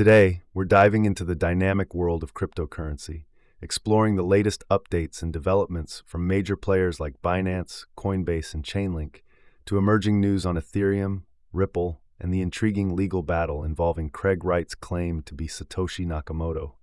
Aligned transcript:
Today, 0.00 0.40
we're 0.54 0.64
diving 0.64 1.04
into 1.04 1.24
the 1.24 1.34
dynamic 1.34 1.94
world 1.94 2.22
of 2.22 2.32
cryptocurrency, 2.32 3.24
exploring 3.60 4.16
the 4.16 4.22
latest 4.22 4.64
updates 4.70 5.20
and 5.20 5.30
developments 5.30 6.02
from 6.06 6.26
major 6.26 6.56
players 6.56 7.00
like 7.00 7.20
Binance, 7.20 7.84
Coinbase, 7.98 8.54
and 8.54 8.64
Chainlink 8.64 9.16
to 9.66 9.76
emerging 9.76 10.18
news 10.18 10.46
on 10.46 10.54
Ethereum, 10.54 11.24
Ripple, 11.52 12.00
and 12.18 12.32
the 12.32 12.40
intriguing 12.40 12.96
legal 12.96 13.22
battle 13.22 13.62
involving 13.62 14.08
Craig 14.08 14.42
Wright's 14.42 14.74
claim 14.74 15.20
to 15.20 15.34
be 15.34 15.46
Satoshi 15.46 16.06
Nakamoto, 16.06 16.76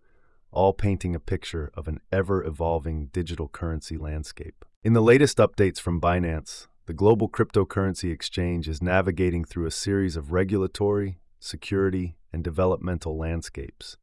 all 0.52 0.74
painting 0.74 1.16
a 1.16 1.20
picture 1.20 1.72
of 1.74 1.88
an 1.88 2.00
ever 2.12 2.44
evolving 2.44 3.08
digital 3.08 3.48
currency 3.48 3.98
landscape. 3.98 4.64
In 4.84 4.94
the 4.94 5.02
latest 5.02 5.40
updates 5.40 5.82
from 5.82 6.00
Binance, 6.00 6.68
the 6.86 6.94
global 6.94 7.28
cryptocurrency 7.28 8.12
exchange 8.14 8.70
is 8.70 8.80
navigating 8.80 9.44
through 9.44 9.66
a 9.66 9.72
series 9.72 10.16
of 10.16 10.32
regulatory, 10.32 11.18
security, 11.40 12.17
and 12.32 12.44
developmental 12.44 13.18
landscapes. 13.18 13.98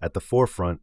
At 0.00 0.14
the 0.14 0.20
forefront, 0.20 0.80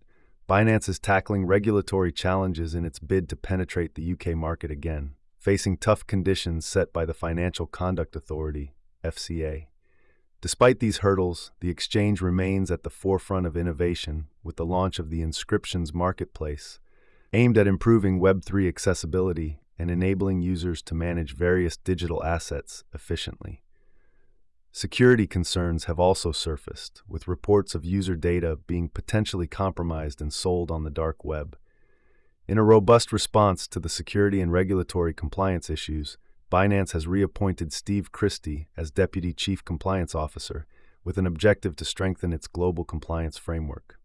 Binance 0.49 0.89
is 0.89 0.99
tackling 0.99 1.45
regulatory 1.45 2.11
challenges 2.11 2.75
in 2.75 2.84
its 2.84 2.99
bid 2.99 3.29
to 3.29 3.35
penetrate 3.35 3.95
the 3.95 4.11
UK 4.11 4.35
market 4.35 4.71
again, 4.71 5.15
facing 5.38 5.77
tough 5.77 6.05
conditions 6.05 6.65
set 6.65 6.91
by 6.91 7.05
the 7.05 7.13
Financial 7.13 7.65
Conduct 7.65 8.15
Authority, 8.15 8.73
FCA. 9.03 9.67
Despite 10.41 10.81
these 10.81 10.98
hurdles, 10.98 11.51
the 11.62 11.70
exchange 11.70 12.20
remains 12.20 12.70
at 12.70 12.84
the 12.84 12.90
forefront 12.90 13.48
of 13.48 13.55
innovation 13.55 14.27
with 14.43 14.57
the 14.57 14.65
launch 14.65 14.99
of 14.99 15.09
the 15.09 15.21
Inscriptions 15.21 15.93
Marketplace, 15.93 16.79
aimed 17.31 17.57
at 17.57 17.65
improving 17.65 18.20
Web3 18.20 18.67
accessibility 18.67 19.62
and 19.79 19.90
enabling 19.90 20.41
users 20.41 20.81
to 20.84 20.93
manage 20.93 21.35
various 21.35 21.77
digital 21.77 22.23
assets 22.23 22.84
efficiently. 22.93 23.62
Security 24.76 25.27
concerns 25.27 25.84
have 25.84 26.00
also 26.00 26.32
surfaced, 26.32 27.04
with 27.08 27.27
reports 27.27 27.76
of 27.76 27.86
user 27.86 28.16
data 28.16 28.58
being 28.66 28.90
potentially 28.90 29.46
compromised 29.46 30.20
and 30.20 30.34
sold 30.34 30.72
on 30.72 30.84
the 30.84 30.90
dark 30.90 31.23
web. 31.23 31.55
In 32.48 32.57
a 32.57 32.63
robust 32.63 33.13
response 33.13 33.68
to 33.68 33.80
the 33.80 33.88
security 33.88 34.41
and 34.41 34.52
regulatory 34.52 35.13
compliance 35.13 35.70
issues, 35.70 36.18
Binance 36.52 36.93
has 36.93 37.05
reappointed 37.05 37.71
Steve 37.71 38.12
Christie 38.12 38.68
as 38.76 38.90
Deputy 38.90 39.32
Chief 39.32 39.63
Compliance 39.63 40.15
Officer 40.15 40.65
with 41.04 41.20
an 41.20 41.27
objective 41.27 41.76
to 41.76 41.85
strengthen 41.85 42.34
its 42.34 42.48
global 42.48 42.84
compliance 42.84 43.37
framework. 43.37 43.99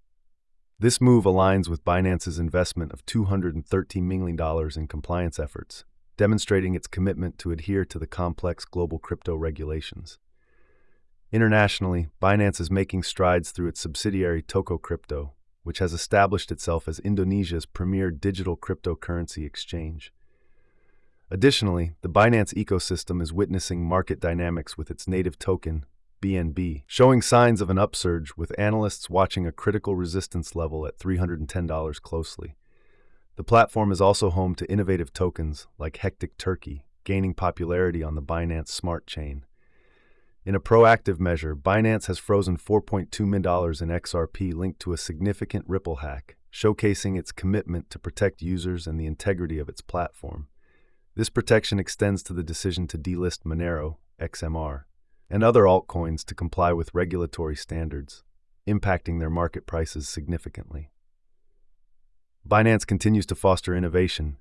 This 0.79 1.01
move 1.01 1.25
aligns 1.25 1.71
with 1.71 1.83
Binance's 1.83 2.39
investment 2.39 2.93
of 2.93 3.07
$213 3.07 4.03
million 4.03 4.39
in 4.77 4.87
compliance 4.87 5.39
efforts, 5.39 5.87
demonstrating 6.19 6.75
its 6.75 6.87
commitment 6.87 7.39
to 7.39 7.53
adhere 7.53 7.87
to 7.87 7.99
the 7.99 8.07
complex 8.07 8.67
global 8.67 8.99
crypto 8.99 9.35
regulations. 9.35 10.19
Internationally, 11.31 12.09
Binance 12.23 12.59
is 12.59 12.71
making 12.71 13.03
strides 13.03 13.51
through 13.51 13.69
its 13.69 13.81
subsidiary 13.81 14.43
Tokocrypto, 14.43 15.33
which 15.63 15.79
has 15.79 15.93
established 15.93 16.51
itself 16.51 16.89
as 16.89 16.99
Indonesia's 17.01 17.67
premier 17.67 18.11
digital 18.11 18.57
cryptocurrency 18.57 19.45
exchange. 19.45 20.13
Additionally, 21.31 21.93
the 22.01 22.09
Binance 22.09 22.55
ecosystem 22.55 23.21
is 23.21 23.35
witnessing 23.35 23.85
market 23.85 24.19
dynamics 24.19 24.79
with 24.79 24.91
its 24.91 25.07
native 25.07 25.39
token, 25.39 25.85
BNB, 26.23 26.85
showing 26.87 27.21
signs 27.21 27.61
of 27.61 27.69
an 27.69 27.79
upsurge 27.79 28.33
with 28.37 28.59
analysts 28.59 29.11
watching 29.11 29.47
a 29.47 29.53
critical 29.53 29.95
resistance 29.95 30.57
level 30.57 30.87
at 30.87 30.99
$310 30.99 32.01
closely. 32.01 32.57
The 33.37 33.45
platform 33.45 33.93
is 33.93 34.01
also 34.01 34.31
home 34.31 34.55
to 34.55 34.71
innovative 34.73 35.13
tokens 35.13 35.67
like 35.77 35.99
Hectic 35.99 36.39
Turkey, 36.39 36.87
gaining 37.05 37.35
popularity 37.35 38.03
on 38.03 38.15
the 38.15 38.23
Binance 38.23 38.69
Smart 38.69 39.07
Chain. 39.07 39.45
In 40.49 40.55
a 40.55 40.61
proactive 40.61 41.21
measure, 41.21 41.55
Binance 41.55 42.07
has 42.07 42.19
frozen 42.19 42.57
$4.2 42.57 43.21
million 43.21 43.43
in 43.43 44.01
XRP 44.01 44.55
linked 44.55 44.81
to 44.81 44.95
a 44.95 44.97
significant 44.97 45.67
Ripple 45.69 45.97
hack, 45.97 46.39
showcasing 46.51 47.19
its 47.19 47.33
commitment 47.33 47.91
to 47.91 47.99
protect 47.99 48.41
users 48.41 48.87
and 48.87 48.99
the 48.99 49.05
integrity 49.05 49.59
of 49.59 49.69
its 49.69 49.83
platform. 49.83 50.49
This 51.15 51.29
protection 51.29 51.79
extends 51.79 52.23
to 52.23 52.33
the 52.33 52.43
decision 52.43 52.87
to 52.87 52.97
delist 52.97 53.41
Monero, 53.45 53.97
XMR, 54.19 54.85
and 55.29 55.45
other 55.45 55.65
altcoins 55.65 56.25
to 56.25 56.35
comply 56.35 56.73
with 56.73 56.95
regulatory 56.95 57.55
standards, 57.55 58.25
impacting 58.67 59.21
their 59.21 59.29
market 59.29 59.67
prices 59.67 60.09
significantly. 60.09 60.91
Binance 62.49 62.87
continues 62.87 63.27
to 63.27 63.35
foster 63.35 63.75
innovation, 63.75 64.39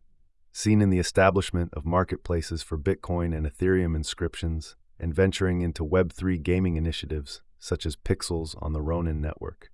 seen 0.54 0.82
in 0.82 0.90
the 0.90 1.00
establishment 1.00 1.74
of 1.74 1.86
marketplaces 1.86 2.64
for 2.64 2.78
Bitcoin 2.78 3.36
and 3.36 3.46
Ethereum 3.46 3.94
inscriptions, 3.94 4.78
and 5.00 5.14
venturing 5.14 5.62
into 5.62 5.86
Web3 5.86 6.42
gaming 6.42 6.76
initiatives 6.76 7.42
such 7.60 7.86
as 7.86 7.96
Pixels 7.96 8.56
on 8.62 8.74
the 8.74 8.82
Ronin 8.82 9.22
network. 9.22 9.72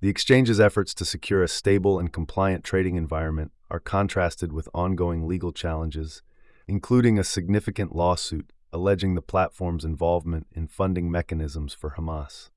The 0.00 0.08
exchange's 0.08 0.60
efforts 0.60 0.94
to 0.94 1.04
secure 1.04 1.42
a 1.42 1.48
stable 1.48 1.98
and 1.98 2.12
compliant 2.12 2.64
trading 2.64 2.96
environment 2.96 3.52
are 3.70 3.80
contrasted 3.80 4.52
with 4.52 4.68
ongoing 4.72 5.28
legal 5.28 5.52
challenges, 5.52 6.22
including 6.66 7.18
a 7.18 7.24
significant 7.24 7.94
lawsuit 7.94 8.52
alleging 8.72 9.14
the 9.14 9.22
platform's 9.22 9.84
involvement 9.84 10.46
in 10.52 10.66
funding 10.66 11.10
mechanisms 11.10 11.74
for 11.74 11.90
Hamas. 11.98 12.50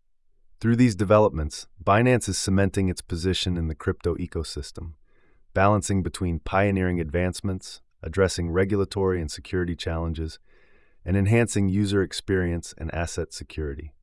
Through 0.59 0.75
these 0.77 0.95
developments, 0.95 1.67
Binance 1.83 2.29
is 2.29 2.37
cementing 2.37 2.87
its 2.87 3.01
position 3.01 3.57
in 3.57 3.67
the 3.67 3.75
crypto 3.75 4.15
ecosystem, 4.15 4.93
balancing 5.53 6.03
between 6.03 6.39
pioneering 6.39 7.01
advancements, 7.01 7.81
addressing 8.01 8.51
regulatory 8.51 9.19
and 9.19 9.29
security 9.29 9.75
challenges, 9.75 10.39
and 11.05 11.17
enhancing 11.17 11.69
user 11.69 12.01
experience 12.01 12.73
and 12.77 12.93
asset 12.93 13.33
security. 13.33 13.93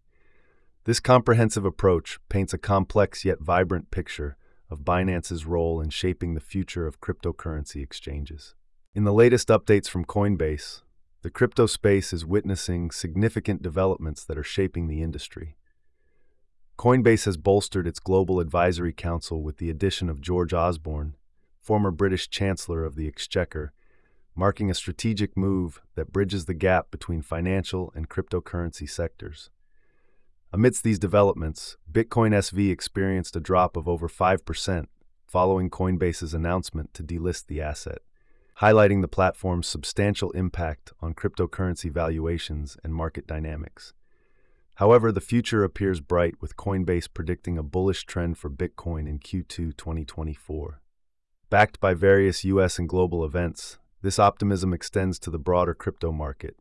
This 0.85 1.01
comprehensive 1.01 1.65
approach 1.65 2.19
paints 2.29 2.53
a 2.53 2.59
complex 2.59 3.25
yet 3.25 3.41
vibrant 3.41 3.91
picture 3.91 4.37
of 4.71 4.85
Binance's 4.85 5.45
role 5.47 5.81
in 5.81 5.91
shaping 5.91 6.35
the 6.35 6.41
future 6.41 6.87
of 6.87 7.01
cryptocurrency 7.01 7.83
exchanges. 7.83 8.55
In 8.95 9.05
the 9.05 9.13
latest 9.13 9.49
updates 9.49 9.89
from 9.89 10.05
Coinbase, 10.05 10.83
the 11.23 11.31
crypto 11.31 11.67
space 11.67 12.13
is 12.13 12.25
witnessing 12.25 12.91
significant 12.91 13.63
developments 13.63 14.25
that 14.25 14.39
are 14.39 14.43
shaping 14.43 14.87
the 14.87 15.03
industry. 15.03 15.57
Coinbase 16.79 17.27
has 17.27 17.37
bolstered 17.37 17.87
its 17.87 17.99
global 17.99 18.41
advisory 18.41 18.95
council 18.95 19.43
with 19.43 19.59
the 19.59 19.69
addition 19.69 20.09
of 20.09 20.23
George 20.23 20.55
Osborne, 20.55 21.15
former 21.61 21.91
British 21.91 22.31
Chancellor 22.31 22.85
of 22.85 22.97
the 22.97 23.07
Exchequer, 23.07 23.75
marking 24.41 24.71
a 24.71 24.75
strategic 24.75 25.37
move 25.37 25.81
that 25.95 26.13
bridges 26.13 26.47
the 26.47 26.55
gap 26.55 26.91
between 26.91 27.23
financial 27.23 27.93
and 27.95 28.09
cryptocurrency 28.09 28.89
sectors. 28.89 29.51
Amidst 30.53 30.83
these 30.83 30.99
developments, 30.99 31.77
Bitcoin 31.93 32.33
SV 32.33 32.73
experienced 32.73 33.37
a 33.37 33.41
drop 33.41 33.77
of 33.77 33.87
over 33.87 34.09
5% 34.09 34.87
following 35.27 35.71
Coinbase's 35.71 36.35
announcement 36.35 36.93
to 36.95 37.05
delist 37.05 37.47
the 37.47 37.61
asset 37.61 37.99
highlighting 38.61 39.01
the 39.01 39.09
platform's 39.09 39.67
substantial 39.67 40.31
impact 40.33 40.93
on 41.01 41.15
cryptocurrency 41.15 41.91
valuations 41.91 42.77
and 42.85 42.95
market 42.95 43.27
dynamics. 43.27 43.95
However, 44.75 45.11
the 45.11 45.21
future 45.21 45.65
appears 45.65 46.01
bright 46.01 46.35
with 46.43 46.57
Coinbase 46.57 47.09
predicting 47.13 47.57
a 47.57 47.63
bullish 47.63 48.05
trend 48.05 48.37
for 48.37 48.51
Bitcoin 48.51 49.09
in 49.09 49.19
Q2 49.19 49.77
2024. 49.77 50.81
Backed 51.49 51.81
by 51.81 51.95
various 51.95 52.45
US 52.45 52.79
and 52.79 52.89
global 52.89 53.25
events, 53.25 53.79
this 54.03 54.19
optimism 54.19 54.73
extends 54.73 55.19
to 55.19 55.31
the 55.31 55.39
broader 55.39 55.75
crypto 55.75 56.13
market, 56.13 56.57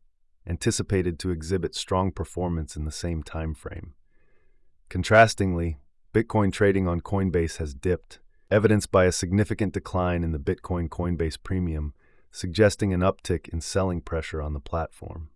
anticipated 0.46 1.20
to 1.20 1.32
exhibit 1.32 1.76
strong 1.76 2.12
performance 2.12 2.76
in 2.76 2.86
the 2.86 2.92
same 2.92 3.24
time 3.24 3.54
frame. 3.54 3.94
Contrastingly, 4.90 5.78
Bitcoin 6.14 6.52
trading 6.52 6.88
on 6.88 7.02
Coinbase 7.02 7.58
has 7.58 7.74
dipped, 7.74 8.20
evidenced 8.50 8.92
by 8.92 9.06
a 9.06 9.12
significant 9.12 9.74
decline 9.74 10.24
in 10.24 10.32
the 10.32 10.40
Bitcoin 10.40 10.90
Coinbase 10.90 11.38
premium, 11.42 11.94
suggesting 12.32 12.94
an 12.94 13.02
uptick 13.02 13.48
in 13.50 13.62
selling 13.62 14.02
pressure 14.02 14.42
on 14.42 14.54
the 14.54 14.60
platform. 14.60 15.30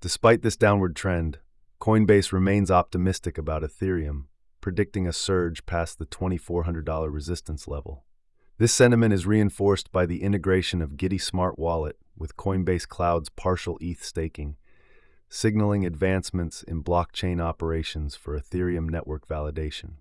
Despite 0.00 0.42
this 0.42 0.56
downward 0.56 0.94
trend, 0.94 1.38
Coinbase 1.80 2.32
remains 2.32 2.70
optimistic 2.70 3.36
about 3.36 3.62
Ethereum, 3.62 4.24
predicting 4.60 5.06
a 5.06 5.12
surge 5.12 5.66
past 5.66 5.98
the 5.98 6.06
$2,400 6.06 7.12
resistance 7.12 7.66
level. 7.66 8.04
This 8.58 8.72
sentiment 8.72 9.14
is 9.14 9.24
reinforced 9.24 9.92
by 9.92 10.04
the 10.04 10.20
integration 10.20 10.82
of 10.82 10.96
Giddy 10.96 11.18
Smart 11.18 11.60
Wallet 11.60 11.96
with 12.16 12.36
Coinbase 12.36 12.88
Cloud's 12.88 13.28
partial 13.28 13.78
ETH 13.80 14.02
staking, 14.02 14.56
signaling 15.28 15.86
advancements 15.86 16.64
in 16.64 16.82
blockchain 16.82 17.40
operations 17.40 18.16
for 18.16 18.36
Ethereum 18.36 18.90
network 18.90 19.28
validation. 19.28 19.98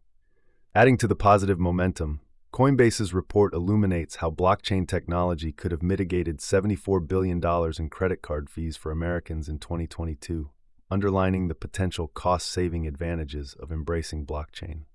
Adding 0.74 0.98
to 0.98 1.08
the 1.08 1.16
positive 1.16 1.60
momentum, 1.60 2.22
Coinbase's 2.52 3.14
report 3.14 3.54
illuminates 3.54 4.16
how 4.16 4.32
blockchain 4.32 4.88
technology 4.88 5.52
could 5.52 5.72
have 5.72 5.84
mitigated 5.84 6.40
$74 6.40 7.08
billion 7.08 7.40
in 7.78 7.90
credit 7.92 8.24
card 8.24 8.50
fees 8.50 8.76
for 8.76 8.92
Americans 8.92 9.48
in 9.48 9.60
2022, 9.60 10.50
underlining 10.90 11.48
the 11.48 11.54
potential 11.54 12.08
cost 12.08 12.52
saving 12.52 12.88
advantages 12.88 13.56
of 13.60 13.72
embracing 13.72 14.26
blockchain. 14.26 14.86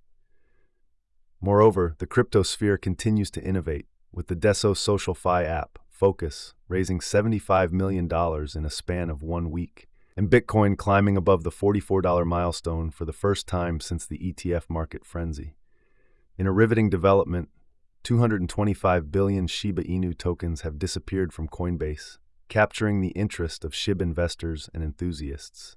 Moreover, 1.45 1.97
the 1.99 2.07
crypto 2.07 2.45
sphere 2.45 2.79
continues 2.79 3.29
to 3.33 3.43
innovate, 3.43 3.87
with 4.13 4.29
the 4.29 4.37
Deso 4.37 4.75
SocialFi 4.77 5.45
app, 5.45 5.81
Focus, 5.91 6.55
raising 6.69 7.01
$75 7.01 7.73
million 7.73 8.09
in 8.55 8.65
a 8.65 8.71
span 8.71 9.11
of 9.11 9.25
one 9.25 9.51
week, 9.51 9.89
and 10.17 10.31
Bitcoin 10.31 10.79
climbing 10.79 11.17
above 11.17 11.43
the 11.43 11.51
$44 11.51 12.25
milestone 12.25 12.91
for 12.91 13.05
the 13.05 13.13
first 13.13 13.49
time 13.49 13.81
since 13.81 14.07
the 14.07 14.19
ETF 14.19 14.71
market 14.71 15.05
frenzy. 15.05 15.57
In 16.39 16.47
a 16.47 16.53
riveting 16.53 16.89
development, 16.89 17.49
225 18.05 19.11
billion 19.11 19.49
Shiba 19.49 19.83
Inu 19.83 20.17
tokens 20.17 20.61
have 20.61 20.79
disappeared 20.79 21.33
from 21.33 21.49
Coinbase, 21.49 22.19
capturing 22.49 23.01
the 23.01 23.09
interest 23.09 23.65
of 23.65 23.75
SHIB 23.75 24.01
investors 24.01 24.71
and 24.73 24.85
enthusiasts. 24.85 25.75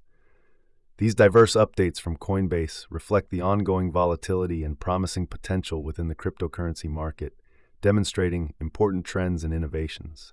These 0.98 1.14
diverse 1.14 1.54
updates 1.54 2.00
from 2.00 2.16
Coinbase 2.16 2.86
reflect 2.88 3.30
the 3.30 3.42
ongoing 3.42 3.92
volatility 3.92 4.64
and 4.64 4.80
promising 4.80 5.26
potential 5.26 5.82
within 5.82 6.08
the 6.08 6.14
cryptocurrency 6.14 6.88
market, 6.88 7.34
demonstrating 7.82 8.54
important 8.60 9.04
trends 9.04 9.44
and 9.44 9.52
innovations. 9.52 10.32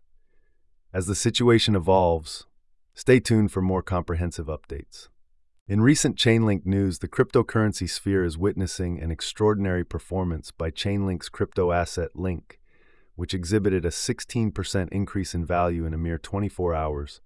As 0.93 1.05
the 1.05 1.15
situation 1.15 1.75
evolves, 1.75 2.47
stay 2.93 3.19
tuned 3.19 3.51
for 3.51 3.61
more 3.61 3.81
comprehensive 3.81 4.45
updates. 4.45 5.09
In 5.67 5.81
recent 5.81 6.17
Chainlink 6.17 6.65
news, 6.65 6.99
the 6.99 7.09
cryptocurrency 7.09 7.89
sphere 7.89 8.23
is 8.23 8.37
witnessing 8.37 9.01
an 9.01 9.11
extraordinary 9.11 9.83
performance 9.83 10.51
by 10.51 10.71
Chainlink's 10.71 11.29
crypto 11.29 11.73
asset 11.73 12.15
Link, 12.15 12.61
which 13.15 13.33
exhibited 13.33 13.83
a 13.83 13.89
16% 13.89 14.89
increase 14.91 15.35
in 15.35 15.45
value 15.45 15.85
in 15.85 15.93
a 15.93 15.97
mere 15.97 16.17
24 16.17 16.73
hours, 16.73 17.21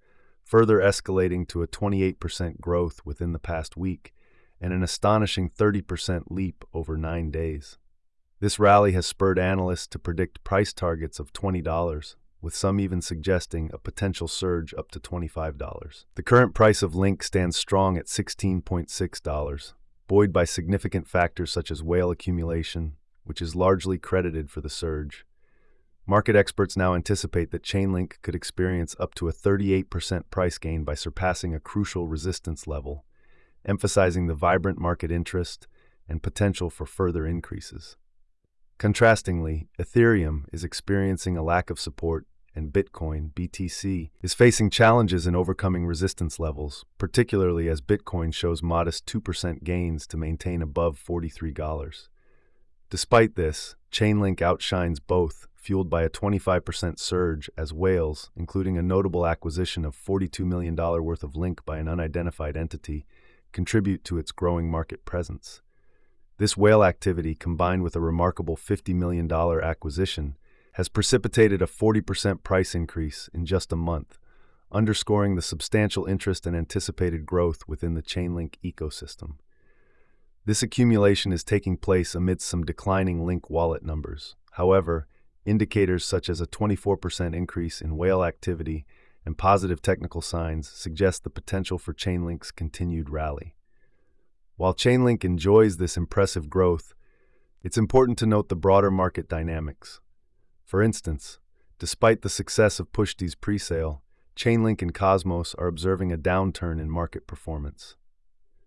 further 0.48 0.80
escalating 0.80 1.46
to 1.46 1.62
a 1.62 1.68
28% 1.68 2.62
growth 2.62 3.02
within 3.04 3.34
the 3.34 3.40
past 3.40 3.76
week 3.76 4.14
and 4.62 4.72
an 4.72 4.82
astonishing 4.82 5.50
30% 5.50 6.24
leap 6.30 6.64
over 6.74 6.98
nine 6.98 7.30
days. 7.30 7.78
This 8.40 8.58
rally 8.58 8.94
has 8.94 9.06
spurred 9.06 9.38
analysts 9.38 9.88
to 9.88 10.00
predict 10.00 10.44
price 10.46 10.72
targets 10.72 11.20
of 11.20 11.34
$20, 11.34 12.16
with 12.42 12.56
some 12.56 12.80
even 12.80 13.02
suggesting 13.02 13.70
a 13.74 13.78
potential 13.78 14.28
surge 14.28 14.74
up 14.76 14.90
to 14.92 15.02
$25. 15.02 16.06
The 16.16 16.24
current 16.24 16.56
price 16.56 16.82
of 16.82 16.96
Link 16.96 17.24
stands 17.24 17.58
strong 17.58 17.98
at 17.98 18.06
$16.6, 18.06 19.74
buoyed 20.08 20.32
by 20.32 20.46
significant 20.46 21.08
factors 21.08 21.52
such 21.52 21.72
as 21.72 21.84
whale 21.84 22.10
accumulation, 22.10 22.96
which 23.26 23.42
is 23.42 23.54
largely 23.54 23.98
credited 23.98 24.50
for 24.50 24.62
the 24.62 24.70
surge. 24.70 25.26
Market 26.09 26.38
experts 26.38 26.77
now 26.77 26.95
anticipate 26.95 27.51
that 27.51 27.63
Chainlink 27.63 28.13
could 28.21 28.33
experience 28.33 28.95
up 28.98 29.13
to 29.15 29.27
a 29.27 29.33
38% 29.33 30.24
price 30.31 30.57
gain 30.57 30.86
by 30.86 30.94
surpassing 30.94 31.54
a 31.54 31.59
crucial 31.59 32.07
resistance 32.07 32.65
level, 32.65 33.04
emphasizing 33.65 34.27
the 34.27 34.33
vibrant 34.33 34.80
market 34.80 35.12
interest 35.12 35.68
and 36.07 36.24
potential 36.24 36.69
for 36.69 36.86
further 36.86 37.27
increases. 37.27 37.98
Contrastingly, 38.80 39.68
Ethereum 39.77 40.45
is 40.54 40.63
experiencing 40.63 41.36
a 41.36 41.44
lack 41.44 41.69
of 41.69 41.77
support 41.77 42.25
and 42.56 42.71
Bitcoin, 42.71 43.33
BTC, 43.33 44.09
is 44.21 44.33
facing 44.33 44.69
challenges 44.69 45.27
in 45.27 45.36
overcoming 45.36 45.86
resistance 45.86 46.39
levels, 46.39 46.86
particularly 46.98 47.68
as 47.68 47.81
Bitcoin 47.81 48.33
shows 48.33 48.63
modest 48.63 49.06
2% 49.07 49.63
gains 49.63 50.07
to 50.07 50.15
maintain 50.15 50.62
above 50.62 50.98
$43. 51.06 52.07
Despite 52.89 53.36
this, 53.36 53.75
Chainlink 53.92 54.42
outshines 54.42 55.00
both, 55.00 55.48
fueled 55.68 55.90
by 55.90 56.04
a 56.04 56.10
25% 56.10 56.98
surge 56.98 57.50
as 57.58 57.74
whales, 57.74 58.31
including 58.38 58.78
a 58.78 58.81
notable 58.81 59.28
acquisition 59.28 59.84
of 59.84 59.94
$42 59.94 60.46
million 60.46 60.78
worth 60.78 61.24
of 61.24 61.36
Link 61.36 61.66
by 61.66 61.78
an 61.78 61.90
unidentified 61.90 62.56
entity, 62.56 63.06
contribute 63.52 64.06
to 64.06 64.18
its 64.18 64.31
growing 64.31 64.72
market 64.72 65.04
presence. 65.04 65.62
This 66.38 66.56
whale 66.56 66.86
activity, 66.86 67.36
combined 67.36 67.84
with 67.84 67.98
a 67.98 68.00
remarkable 68.00 68.56
$50 68.56 68.96
million 68.96 69.30
acquisition, 69.30 70.38
has 70.75 70.88
precipitated 70.88 71.62
a 71.62 71.66
40% 71.66 72.44
price 72.44 72.74
increase 72.74 73.30
in 73.34 73.46
just 73.46 73.74
a 73.74 73.75
month, 73.75 74.19
underscoring 74.72 75.36
the 75.36 75.42
substantial 75.42 76.06
interest 76.06 76.48
and 76.48 76.56
anticipated 76.56 77.25
growth 77.25 77.68
within 77.68 77.94
the 77.94 78.02
Chainlink 78.02 78.54
ecosystem. 78.64 79.34
This 80.46 80.64
accumulation 80.64 81.34
is 81.34 81.44
taking 81.44 81.75
place 81.75 82.16
amidst 82.16 82.48
some 82.48 82.64
declining 82.64 83.25
Link 83.25 83.50
wallet 83.50 83.84
numbers. 83.84 84.38
However, 84.52 85.10
indicators 85.48 86.06
such 86.06 86.30
as 86.30 86.42
a 86.42 86.48
24% 86.48 87.34
increase 87.36 87.82
in 87.82 87.98
whale 87.98 88.24
activity 88.24 88.86
and 89.26 89.38
positive 89.38 89.82
technical 89.82 90.22
signs 90.22 90.70
suggest 90.70 91.24
the 91.24 91.30
potential 91.30 91.78
for 91.78 91.94
Chainlink's 91.94 92.52
continued 92.52 93.10
rally. 93.10 93.56
While 94.58 94.74
Chainlink 94.74 95.24
enjoys 95.24 95.78
this 95.78 95.98
impressive 95.98 96.50
growth, 96.50 96.94
it's 97.64 97.78
important 97.78 98.18
to 98.20 98.26
note 98.26 98.50
the 98.50 98.56
broader 98.56 98.92
market 98.92 99.30
dynamics. 99.30 100.00
For 100.64 100.82
instance, 100.82 101.40
despite 101.80 102.22
the 102.22 102.30
success 102.30 102.80
of 102.80 102.92
Pushti's 102.92 103.36
presale, 103.36 104.02
Chainlink 104.36 104.82
and 104.82 104.94
Cosmos 104.94 105.56
are 105.56 105.68
observing 105.68 106.12
a 106.12 106.18
downturn 106.18 106.80
in 106.80 106.90
market 106.90 107.28
performance. 107.28 107.96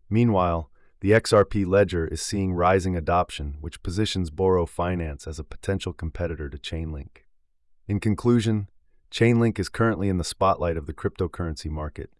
Meanwhile, 0.08 0.69
the 1.00 1.12
XRP 1.12 1.66
ledger 1.66 2.06
is 2.06 2.20
seeing 2.20 2.52
rising 2.52 2.94
adoption, 2.94 3.56
which 3.60 3.82
positions 3.82 4.30
Borroe 4.30 4.66
Finance 4.66 5.26
as 5.26 5.38
a 5.38 5.44
potential 5.44 5.94
competitor 5.94 6.50
to 6.50 6.58
Chainlink. 6.58 7.24
In 7.88 8.00
conclusion, 8.00 8.68
Chainlink 9.10 9.58
is 9.58 9.70
currently 9.70 10.10
in 10.10 10.18
the 10.18 10.24
spotlight 10.24 10.76
of 10.76 10.86
the 10.86 10.92
cryptocurrency 10.92 11.70
market, 11.70 12.10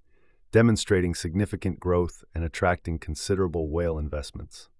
demonstrating 0.51 1.15
significant 1.15 1.79
growth 1.79 2.25
and 2.35 2.43
attracting 2.43 2.99
considerable 2.99 3.69
whale 3.69 3.99
investments, 3.99 4.71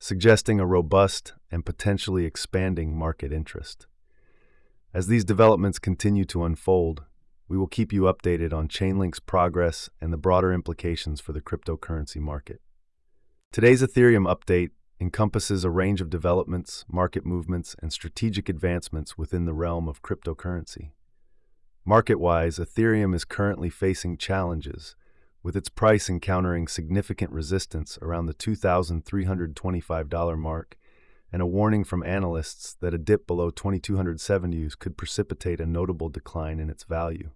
suggesting 0.00 0.58
a 0.58 0.66
robust 0.66 1.32
and 1.50 1.64
potentially 1.64 2.26
expanding 2.26 2.96
market 2.96 3.32
interest. 3.32 3.86
As 4.92 5.06
these 5.06 5.24
developments 5.24 5.78
continue 5.78 6.24
to 6.26 6.44
unfold, 6.44 7.04
we 7.46 7.56
will 7.56 7.68
keep 7.68 7.92
you 7.92 8.02
updated 8.02 8.52
on 8.52 8.66
Chainlink's 8.66 9.20
progress 9.20 9.88
and 10.00 10.12
the 10.12 10.18
broader 10.18 10.52
implications 10.52 11.20
for 11.20 11.32
the 11.32 11.40
cryptocurrency 11.40 12.20
market. 12.20 12.60
Today's 13.52 13.82
Ethereum 13.82 14.34
update 14.34 14.70
encompasses 14.98 15.62
a 15.62 15.68
range 15.68 16.00
of 16.00 16.08
developments, 16.08 16.86
market 16.90 17.26
movements, 17.26 17.76
and 17.82 17.92
strategic 17.92 18.48
advancements 18.48 19.18
within 19.18 19.44
the 19.44 19.52
realm 19.52 19.90
of 19.90 20.00
cryptocurrency. 20.00 20.92
Market 21.84 22.14
wise, 22.14 22.58
Ethereum 22.58 23.14
is 23.14 23.26
currently 23.26 23.68
facing 23.68 24.16
challenges, 24.16 24.96
with 25.42 25.54
its 25.54 25.68
price 25.68 26.08
encountering 26.08 26.66
significant 26.66 27.30
resistance 27.30 27.98
around 28.00 28.24
the 28.24 28.32
$2,325 28.32 30.38
mark 30.38 30.78
and 31.30 31.42
a 31.42 31.46
warning 31.46 31.84
from 31.84 32.02
analysts 32.04 32.74
that 32.80 32.94
a 32.94 32.98
dip 32.98 33.26
below 33.26 33.50
2270s 33.50 34.78
could 34.78 34.96
precipitate 34.96 35.60
a 35.60 35.66
notable 35.66 36.08
decline 36.08 36.58
in 36.58 36.70
its 36.70 36.84
value. 36.84 37.28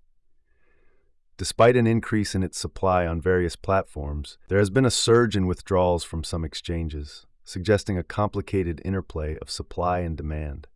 Despite 1.38 1.77
an 1.77 1.87
increase 1.87 2.35
in 2.35 2.43
its 2.43 2.59
supply 2.59 3.06
on 3.06 3.21
various 3.21 3.56
platforms, 3.56 4.38
there 4.49 4.59
has 4.59 4.71
been 4.71 4.87
a 4.87 4.91
surge 4.91 5.37
in 5.37 5.47
withdrawals 5.47 6.03
from 6.03 6.25
some 6.25 6.47
exchanges, 6.47 7.27
suggesting 7.44 7.99
a 7.99 8.03
complicated 8.03 8.81
interplay 8.87 9.37
of 9.43 9.50
supply 9.50 9.99
and 9.99 10.16
demand. 10.16 10.66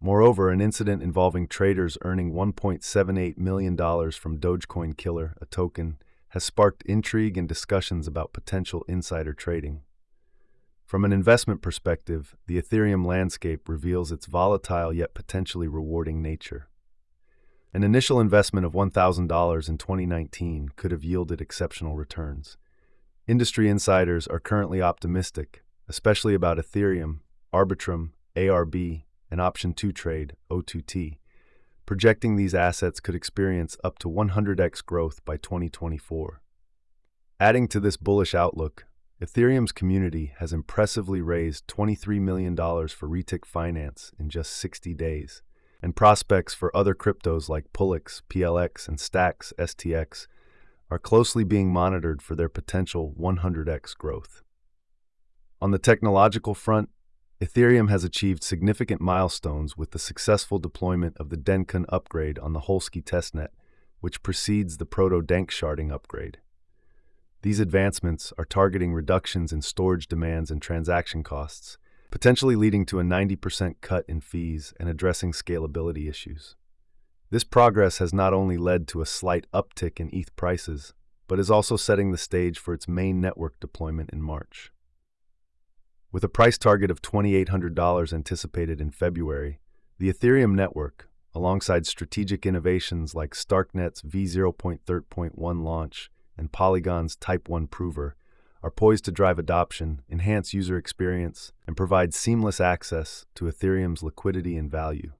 Moreover, 0.00 0.48
an 0.50 0.62
incident 0.62 1.02
involving 1.02 1.48
traders 1.48 1.98
earning 2.02 2.32
$1.78 2.32 3.36
million 3.36 3.76
from 3.76 4.38
Dogecoin 4.38 4.96
Killer, 4.96 5.34
a 5.40 5.44
token, 5.46 5.98
has 6.28 6.44
sparked 6.44 6.82
intrigue 6.84 7.36
and 7.36 7.46
discussions 7.46 8.06
about 8.06 8.32
potential 8.32 8.84
insider 8.88 9.34
trading. 9.34 9.82
From 10.86 11.04
an 11.04 11.12
investment 11.12 11.60
perspective, 11.60 12.36
the 12.46 12.60
Ethereum 12.60 13.04
landscape 13.04 13.68
reveals 13.68 14.12
its 14.12 14.24
volatile 14.24 14.94
yet 14.94 15.12
potentially 15.12 15.68
rewarding 15.68 16.22
nature. 16.22 16.68
An 17.74 17.84
initial 17.84 18.18
investment 18.18 18.64
of 18.64 18.72
$1,000 18.72 19.68
in 19.68 19.78
2019 19.78 20.70
could 20.74 20.90
have 20.90 21.04
yielded 21.04 21.40
exceptional 21.40 21.96
returns. 21.96 22.56
Industry 23.26 23.68
insiders 23.68 24.26
are 24.26 24.40
currently 24.40 24.80
optimistic, 24.80 25.62
especially 25.86 26.32
about 26.32 26.56
Ethereum, 26.56 27.18
Arbitrum, 27.52 28.10
ARB, 28.34 29.02
and 29.30 29.40
Option 29.40 29.74
2 29.74 29.92
Trade, 29.92 30.34
O2T, 30.50 31.18
projecting 31.84 32.36
these 32.36 32.54
assets 32.54 33.00
could 33.00 33.14
experience 33.14 33.76
up 33.84 33.98
to 33.98 34.08
100x 34.08 34.84
growth 34.84 35.22
by 35.26 35.36
2024. 35.36 36.40
Adding 37.38 37.68
to 37.68 37.80
this 37.80 37.98
bullish 37.98 38.34
outlook, 38.34 38.86
Ethereum's 39.20 39.72
community 39.72 40.32
has 40.38 40.52
impressively 40.52 41.20
raised 41.20 41.66
$23 41.66 42.20
million 42.20 42.56
for 42.56 43.08
Retic 43.08 43.44
Finance 43.44 44.12
in 44.18 44.28
just 44.30 44.52
60 44.56 44.94
days, 44.94 45.42
and 45.82 45.94
prospects 45.94 46.54
for 46.54 46.74
other 46.76 46.94
cryptos 46.94 47.48
like 47.48 47.72
Pullix, 47.72 48.22
PLX, 48.28 48.88
and 48.88 48.98
Stacks 48.98 49.52
STX 49.58 50.26
are 50.90 50.98
closely 50.98 51.44
being 51.44 51.72
monitored 51.72 52.22
for 52.22 52.34
their 52.34 52.48
potential 52.48 53.14
100x 53.18 53.96
growth. 53.96 54.42
On 55.60 55.70
the 55.70 55.78
technological 55.78 56.54
front, 56.54 56.88
Ethereum 57.40 57.88
has 57.88 58.02
achieved 58.02 58.42
significant 58.42 59.00
milestones 59.00 59.76
with 59.76 59.92
the 59.92 59.98
successful 59.98 60.58
deployment 60.58 61.16
of 61.18 61.30
the 61.30 61.36
Dencun 61.36 61.84
upgrade 61.88 62.38
on 62.38 62.52
the 62.52 62.60
Holesky 62.60 63.02
testnet, 63.02 63.48
which 64.00 64.22
precedes 64.22 64.78
the 64.78 64.86
Proto-Danksharding 64.86 65.92
upgrade. 65.92 66.38
These 67.42 67.60
advancements 67.60 68.32
are 68.36 68.44
targeting 68.44 68.92
reductions 68.92 69.52
in 69.52 69.62
storage 69.62 70.08
demands 70.08 70.50
and 70.50 70.60
transaction 70.60 71.22
costs, 71.22 71.78
potentially 72.10 72.56
leading 72.56 72.86
to 72.86 73.00
a 73.00 73.04
90% 73.04 73.76
cut 73.80 74.04
in 74.08 74.20
fees 74.20 74.72
and 74.80 74.88
addressing 74.88 75.32
scalability 75.32 76.08
issues. 76.08 76.56
This 77.30 77.44
progress 77.44 77.98
has 77.98 78.14
not 78.14 78.32
only 78.32 78.56
led 78.56 78.88
to 78.88 79.02
a 79.02 79.06
slight 79.06 79.46
uptick 79.52 80.00
in 80.00 80.08
ETH 80.12 80.34
prices, 80.34 80.94
but 81.26 81.38
is 81.38 81.50
also 81.50 81.76
setting 81.76 82.10
the 82.10 82.18
stage 82.18 82.58
for 82.58 82.72
its 82.72 82.88
main 82.88 83.20
network 83.20 83.60
deployment 83.60 84.10
in 84.10 84.22
March. 84.22 84.72
With 86.10 86.24
a 86.24 86.28
price 86.28 86.56
target 86.56 86.90
of 86.90 87.02
$2,800 87.02 88.12
anticipated 88.14 88.80
in 88.80 88.90
February, 88.90 89.60
the 89.98 90.10
Ethereum 90.10 90.54
network, 90.54 91.10
alongside 91.34 91.86
strategic 91.86 92.46
innovations 92.46 93.14
like 93.14 93.34
Starknet's 93.34 94.00
V0.3.1 94.00 95.62
launch 95.62 96.10
and 96.38 96.50
Polygon's 96.50 97.14
Type 97.16 97.48
1 97.48 97.66
prover, 97.66 98.16
are 98.62 98.70
poised 98.70 99.04
to 99.04 99.12
drive 99.12 99.38
adoption, 99.38 100.02
enhance 100.10 100.52
user 100.52 100.76
experience, 100.76 101.52
and 101.66 101.76
provide 101.76 102.12
seamless 102.12 102.60
access 102.60 103.24
to 103.34 103.44
Ethereum's 103.44 104.02
liquidity 104.02 104.56
and 104.56 104.70
value. 104.70 105.12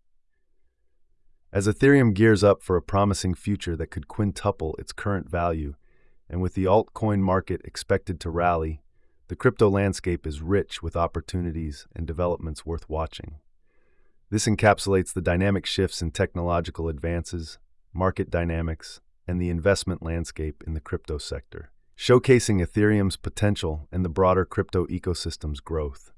As 1.52 1.66
Ethereum 1.66 2.14
gears 2.14 2.44
up 2.44 2.62
for 2.62 2.76
a 2.76 2.82
promising 2.82 3.34
future 3.34 3.76
that 3.76 3.90
could 3.90 4.08
quintuple 4.08 4.76
its 4.78 4.92
current 4.92 5.30
value, 5.30 5.74
and 6.28 6.42
with 6.42 6.54
the 6.54 6.64
altcoin 6.64 7.20
market 7.20 7.62
expected 7.64 8.20
to 8.20 8.30
rally, 8.30 8.82
the 9.28 9.36
crypto 9.36 9.68
landscape 9.68 10.26
is 10.26 10.42
rich 10.42 10.82
with 10.82 10.96
opportunities 10.96 11.86
and 11.94 12.06
developments 12.06 12.66
worth 12.66 12.88
watching. 12.88 13.36
This 14.30 14.46
encapsulates 14.46 15.12
the 15.12 15.22
dynamic 15.22 15.64
shifts 15.64 16.02
in 16.02 16.10
technological 16.10 16.88
advances, 16.88 17.58
market 17.94 18.30
dynamics, 18.30 19.00
and 19.26 19.40
the 19.40 19.48
investment 19.48 20.02
landscape 20.02 20.62
in 20.66 20.74
the 20.74 20.80
crypto 20.80 21.16
sector, 21.16 21.70
showcasing 21.98 22.64
Ethereum's 22.64 23.16
potential 23.16 23.88
and 23.90 24.04
the 24.04 24.08
broader 24.08 24.44
crypto 24.44 24.86
ecosystem's 24.86 25.58
growth. 25.58 26.12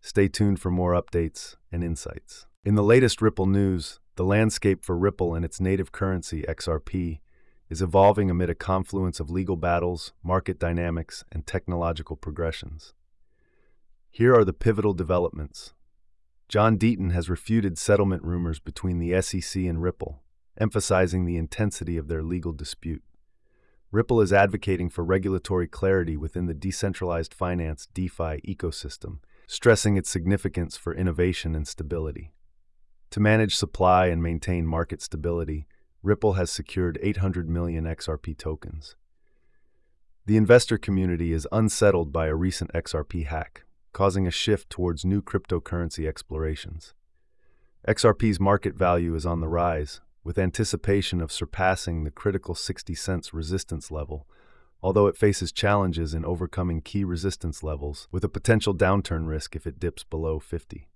Stay 0.00 0.26
tuned 0.26 0.58
for 0.58 0.72
more 0.72 0.92
updates 0.92 1.54
and 1.70 1.84
insights. 1.84 2.46
In 2.64 2.74
the 2.74 2.82
latest 2.82 3.22
Ripple 3.22 3.46
news, 3.46 4.00
the 4.16 4.24
landscape 4.24 4.84
for 4.84 4.98
Ripple 4.98 5.36
and 5.36 5.44
its 5.44 5.60
native 5.60 5.92
currency, 5.92 6.42
XRP, 6.42 7.20
is 7.68 7.80
evolving 7.80 8.28
amid 8.28 8.50
a 8.50 8.56
confluence 8.56 9.20
of 9.20 9.30
legal 9.30 9.54
battles, 9.54 10.12
market 10.24 10.58
dynamics, 10.58 11.24
and 11.30 11.46
technological 11.46 12.16
progressions. 12.16 12.92
Here 14.10 14.34
are 14.34 14.44
the 14.44 14.52
pivotal 14.52 14.94
developments. 14.94 15.74
John 16.48 16.76
Deaton 16.76 17.12
has 17.12 17.30
refuted 17.30 17.78
settlement 17.78 18.24
rumors 18.24 18.58
between 18.58 18.98
the 18.98 19.22
SEC 19.22 19.62
and 19.62 19.80
Ripple, 19.80 20.24
emphasizing 20.58 21.24
the 21.24 21.36
intensity 21.36 21.96
of 21.96 22.08
their 22.08 22.24
legal 22.24 22.52
dispute. 22.52 23.04
Ripple 23.92 24.20
is 24.20 24.32
advocating 24.32 24.88
for 24.88 25.04
regulatory 25.04 25.66
clarity 25.66 26.16
within 26.16 26.46
the 26.46 26.54
decentralized 26.54 27.34
finance 27.34 27.88
DeFi 27.92 28.40
ecosystem, 28.46 29.18
stressing 29.48 29.96
its 29.96 30.08
significance 30.08 30.76
for 30.76 30.94
innovation 30.94 31.56
and 31.56 31.66
stability. 31.66 32.32
To 33.10 33.18
manage 33.18 33.56
supply 33.56 34.06
and 34.06 34.22
maintain 34.22 34.64
market 34.64 35.02
stability, 35.02 35.66
Ripple 36.04 36.34
has 36.34 36.52
secured 36.52 37.00
800 37.02 37.48
million 37.50 37.84
XRP 37.84 38.38
tokens. 38.38 38.94
The 40.24 40.36
investor 40.36 40.78
community 40.78 41.32
is 41.32 41.48
unsettled 41.50 42.12
by 42.12 42.28
a 42.28 42.36
recent 42.36 42.72
XRP 42.72 43.26
hack, 43.26 43.64
causing 43.92 44.24
a 44.24 44.30
shift 44.30 44.70
towards 44.70 45.04
new 45.04 45.20
cryptocurrency 45.20 46.06
explorations. 46.06 46.94
XRP's 47.88 48.38
market 48.38 48.76
value 48.76 49.16
is 49.16 49.26
on 49.26 49.40
the 49.40 49.48
rise, 49.48 50.00
with 50.22 50.38
anticipation 50.38 51.20
of 51.20 51.32
surpassing 51.32 52.04
the 52.04 52.10
critical 52.10 52.54
60 52.54 52.94
cents 52.94 53.32
resistance 53.32 53.90
level, 53.90 54.26
although 54.82 55.06
it 55.06 55.16
faces 55.16 55.52
challenges 55.52 56.14
in 56.14 56.24
overcoming 56.24 56.80
key 56.80 57.04
resistance 57.04 57.62
levels, 57.62 58.08
with 58.10 58.24
a 58.24 58.28
potential 58.28 58.74
downturn 58.74 59.26
risk 59.26 59.56
if 59.56 59.66
it 59.66 59.80
dips 59.80 60.04
below 60.04 60.38
50. 60.38 60.88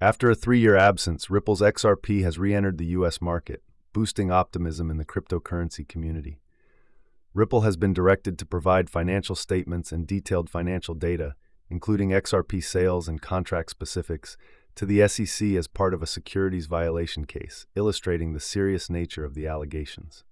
After 0.00 0.30
a 0.30 0.34
three 0.34 0.60
year 0.60 0.76
absence, 0.76 1.28
Ripple's 1.28 1.60
XRP 1.60 2.22
has 2.22 2.38
re 2.38 2.54
entered 2.54 2.78
the 2.78 2.86
U.S. 2.86 3.20
market, 3.20 3.62
boosting 3.92 4.30
optimism 4.30 4.90
in 4.90 4.96
the 4.96 5.04
cryptocurrency 5.04 5.86
community. 5.88 6.40
Ripple 7.34 7.62
has 7.62 7.76
been 7.76 7.92
directed 7.92 8.38
to 8.38 8.46
provide 8.46 8.90
financial 8.90 9.34
statements 9.34 9.90
and 9.90 10.06
detailed 10.06 10.48
financial 10.48 10.94
data, 10.94 11.34
including 11.68 12.10
XRP 12.10 12.62
sales 12.62 13.08
and 13.08 13.20
contract 13.20 13.70
specifics, 13.70 14.36
to 14.78 14.86
the 14.86 15.08
SEC 15.08 15.48
as 15.54 15.66
part 15.66 15.92
of 15.92 16.04
a 16.04 16.06
securities 16.06 16.66
violation 16.66 17.24
case, 17.24 17.66
illustrating 17.74 18.32
the 18.32 18.38
serious 18.38 18.88
nature 18.88 19.24
of 19.24 19.34
the 19.34 19.44
allegations. 19.44 20.22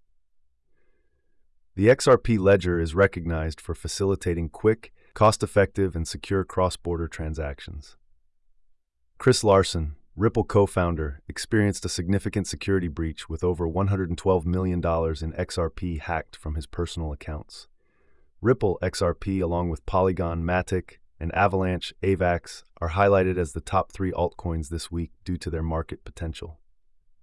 The 1.74 1.88
XRP 1.88 2.38
ledger 2.38 2.78
is 2.78 2.94
recognized 2.94 3.60
for 3.60 3.74
facilitating 3.74 4.50
quick, 4.50 4.92
cost 5.14 5.42
effective, 5.42 5.96
and 5.96 6.06
secure 6.06 6.44
cross 6.44 6.76
border 6.76 7.08
transactions. 7.08 7.96
Chris 9.18 9.42
Larsen, 9.42 9.96
Ripple 10.14 10.44
co 10.44 10.64
founder, 10.64 11.22
experienced 11.26 11.84
a 11.84 11.88
significant 11.88 12.46
security 12.46 12.88
breach 12.88 13.28
with 13.28 13.42
over 13.42 13.68
$112 13.68 14.46
million 14.46 14.78
in 14.78 14.80
XRP 15.32 15.98
hacked 15.98 16.36
from 16.36 16.54
his 16.54 16.68
personal 16.68 17.12
accounts. 17.12 17.66
Ripple 18.40 18.78
XRP, 18.80 19.42
along 19.42 19.70
with 19.70 19.84
Polygon, 19.86 20.44
Matic, 20.44 20.98
and 21.18 21.34
Avalanche 21.34 21.94
AVAX, 22.02 22.62
are 22.80 22.90
highlighted 22.90 23.38
as 23.38 23.52
the 23.52 23.60
top 23.60 23.92
three 23.92 24.12
altcoins 24.12 24.68
this 24.68 24.90
week 24.90 25.12
due 25.24 25.36
to 25.38 25.50
their 25.50 25.62
market 25.62 26.04
potential. 26.04 26.60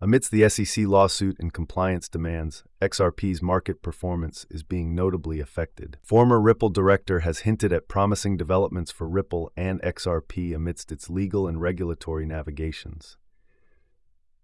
Amidst 0.04 0.32
the 0.32 0.50
SEC 0.50 0.86
lawsuit 0.86 1.38
and 1.40 1.54
compliance 1.54 2.10
demands, 2.10 2.66
XRP's 2.82 3.42
market 3.42 3.82
performance 3.82 4.46
is 4.50 4.62
being 4.62 4.94
notably 4.94 5.40
affected. 5.40 5.98
Former 6.04 6.42
Ripple 6.42 6.70
director 6.70 7.22
has 7.22 7.40
hinted 7.40 7.72
at 7.72 7.88
promising 7.88 8.36
developments 8.36 8.92
for 8.92 9.08
Ripple 9.08 9.50
and 9.56 9.82
XRP 9.82 10.54
amidst 10.54 10.92
its 10.92 11.10
legal 11.10 11.48
and 11.48 11.62
regulatory 11.62 12.26
navigations. 12.26 13.16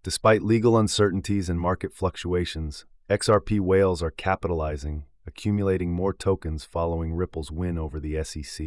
Despite 0.02 0.40
legal 0.40 0.78
uncertainties 0.78 1.50
and 1.50 1.60
market 1.60 1.92
fluctuations, 1.92 2.86
XRP 3.10 3.60
whales 3.60 4.02
are 4.02 4.10
capitalizing, 4.10 5.04
accumulating 5.26 5.92
more 5.92 6.14
tokens 6.14 6.64
following 6.64 7.12
Ripple's 7.12 7.50
win 7.50 7.76
over 7.76 8.00
the 8.00 8.24
SEC. 8.24 8.66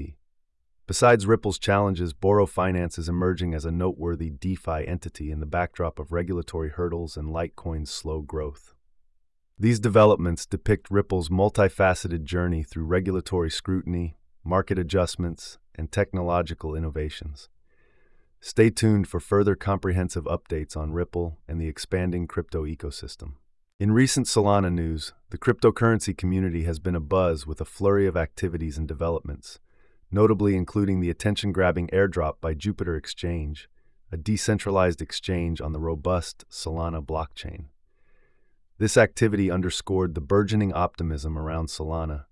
Besides 0.94 1.26
Ripple's 1.26 1.58
challenges, 1.58 2.14
Borroe 2.14 2.46
Finance 2.46 3.00
is 3.00 3.10
emerging 3.10 3.56
as 3.56 3.66
a 3.66 3.72
noteworthy 3.72 4.30
DeFi 4.30 4.88
entity 4.88 5.32
in 5.32 5.40
the 5.40 5.48
backdrop 5.48 5.98
of 5.98 6.12
regulatory 6.12 6.70
hurdles 6.70 7.18
and 7.18 7.30
Litecoin's 7.30 7.90
slow 7.90 8.22
growth. 8.22 8.76
These 9.58 9.80
developments 9.80 10.46
depict 10.46 10.92
Ripple's 10.92 11.30
multifaceted 11.30 12.26
journey 12.26 12.62
through 12.62 12.86
regulatory 12.86 13.50
scrutiny, 13.50 14.18
market 14.44 14.78
adjustments, 14.78 15.58
and 15.74 15.92
technological 15.92 16.76
innovations. 16.76 17.50
Stay 18.40 18.70
tuned 18.70 19.08
for 19.08 19.20
further 19.20 19.56
comprehensive 19.56 20.26
updates 20.26 20.78
on 20.78 20.94
Ripple 20.94 21.40
and 21.48 21.60
the 21.60 21.68
expanding 21.68 22.28
crypto 22.28 22.66
ecosystem. 22.68 23.38
In 23.80 23.94
recent 23.94 24.28
Solana 24.28 24.72
news, 24.72 25.14
the 25.32 25.40
cryptocurrency 25.40 26.16
community 26.16 26.66
has 26.66 26.78
been 26.78 26.94
abuzz 26.94 27.48
with 27.48 27.60
a 27.60 27.66
flurry 27.66 28.06
of 28.06 28.16
activities 28.16 28.78
and 28.78 28.88
developments 28.88 29.58
notably 30.14 30.56
including 30.56 31.00
the 31.00 31.10
attention 31.10 31.52
grabbing 31.52 31.88
airdrop 31.88 32.36
by 32.40 32.54
Jupiter 32.54 32.96
Exchange, 32.96 33.68
a 34.12 34.18
decentralized 34.18 35.02
exchange 35.02 35.60
on 35.60 35.74
the 35.74 35.80
robust 35.80 36.46
Solana 36.52 37.04
blockchain. 37.04 37.66
This 38.78 38.96
activity 38.96 39.50
underscored 39.50 40.14
the 40.14 40.22
burgeoning 40.22 40.72
optimism 40.72 41.38
around 41.38 41.68
Solana, 41.68 42.26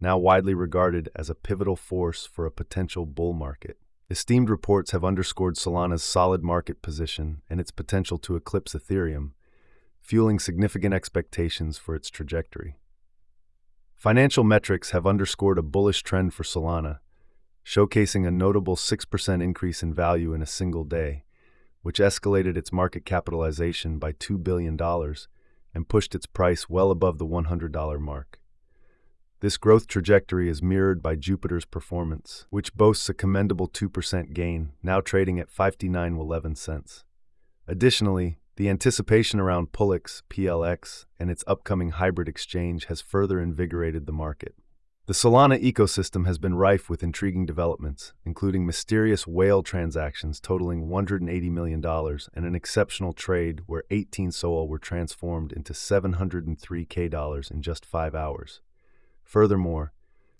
now 0.00 0.18
widely 0.18 0.54
regarded 0.54 1.08
as 1.14 1.30
a 1.30 1.34
pivotal 1.36 1.76
force 1.76 2.26
for 2.26 2.46
a 2.46 2.50
potential 2.50 3.06
bull 3.06 3.32
market. 3.32 3.78
Esteemed 4.08 4.50
reports 4.50 4.90
have 4.90 5.04
underscored 5.04 5.54
Solana's 5.54 6.02
solid 6.02 6.42
market 6.42 6.82
position 6.82 7.42
and 7.48 7.60
its 7.60 7.70
potential 7.70 8.18
to 8.18 8.34
eclipse 8.34 8.74
Ethereum, 8.74 9.32
fueling 10.00 10.40
significant 10.40 10.94
expectations 10.94 11.78
for 11.78 11.94
its 11.94 12.10
trajectory. 12.10 12.76
Financial 13.94 14.42
metrics 14.42 14.90
have 14.90 15.06
underscored 15.06 15.58
a 15.58 15.62
bullish 15.62 16.02
trend 16.02 16.34
for 16.34 16.42
Solana, 16.42 16.98
showcasing 17.64 18.26
a 18.26 18.30
notable 18.30 18.76
6% 18.76 19.42
increase 19.42 19.82
in 19.82 19.94
value 19.94 20.32
in 20.34 20.42
a 20.42 20.46
single 20.46 20.84
day, 20.84 21.24
which 21.82 21.98
escalated 21.98 22.56
its 22.56 22.72
market 22.72 23.04
capitalization 23.04 23.98
by 23.98 24.12
$2 24.12 24.42
billion 24.42 24.78
and 25.74 25.88
pushed 25.88 26.14
its 26.14 26.26
price 26.26 26.68
well 26.68 26.90
above 26.90 27.18
the 27.18 27.26
$100 27.26 28.00
mark. 28.00 28.40
This 29.40 29.56
growth 29.56 29.86
trajectory 29.86 30.50
is 30.50 30.62
mirrored 30.62 31.02
by 31.02 31.16
Jupiter's 31.16 31.64
performance, 31.64 32.44
which 32.50 32.74
boasts 32.74 33.08
a 33.08 33.14
commendable 33.14 33.68
2% 33.68 34.34
gain, 34.34 34.72
now 34.82 35.00
trading 35.00 35.40
at 35.40 35.50
59.11 35.50 36.58
cents. 36.58 37.04
Additionally, 37.66 38.38
the 38.56 38.68
anticipation 38.68 39.40
around 39.40 39.72
Pullix, 39.72 40.22
PLX, 40.28 41.06
and 41.18 41.30
its 41.30 41.42
upcoming 41.46 41.92
hybrid 41.92 42.28
exchange 42.28 42.86
has 42.86 43.00
further 43.00 43.40
invigorated 43.40 44.04
the 44.04 44.12
market. 44.12 44.54
The 45.10 45.14
Solana 45.14 45.60
ecosystem 45.60 46.24
has 46.26 46.38
been 46.38 46.54
rife 46.54 46.88
with 46.88 47.02
intriguing 47.02 47.44
developments, 47.44 48.12
including 48.24 48.64
mysterious 48.64 49.26
whale 49.26 49.60
transactions 49.60 50.38
totaling 50.38 50.86
$180 50.86 51.50
million 51.50 51.84
and 51.84 52.46
an 52.46 52.54
exceptional 52.54 53.12
trade 53.12 53.62
where 53.66 53.82
18 53.90 54.30
SOL 54.30 54.68
were 54.68 54.78
transformed 54.78 55.50
into 55.50 55.72
703k 55.72 57.10
dollars 57.10 57.50
in 57.50 57.60
just 57.60 57.84
five 57.84 58.14
hours. 58.14 58.60
Furthermore, 59.24 59.92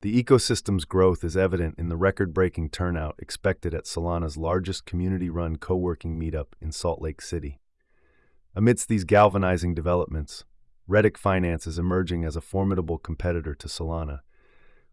the 0.03 0.23
ecosystem's 0.23 0.85
growth 0.85 1.25
is 1.25 1.37
evident 1.37 1.75
in 1.77 1.89
the 1.89 1.97
record 1.97 2.33
breaking 2.33 2.71
turnout 2.71 3.17
expected 3.19 3.75
at 3.75 3.87
Solana's 3.87 4.37
largest 4.37 4.87
community 4.87 5.29
run 5.29 5.57
co 5.57 5.75
working 5.75 6.17
meetup 6.17 6.53
in 6.61 6.71
Salt 6.71 7.03
Lake 7.03 7.23
City. 7.23 7.59
Amidst 8.55 8.89
these 8.89 9.03
galvanizing 9.03 9.75
developments, 9.75 10.45
Retic 10.89 11.17
Finance 11.17 11.67
is 11.67 11.77
emerging 11.77 12.25
as 12.25 12.37
a 12.37 12.41
formidable 12.41 12.99
competitor 12.99 13.57
to 13.57 13.67
Solana, 13.67 14.21